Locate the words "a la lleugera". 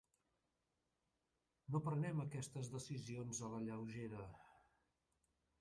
3.49-4.27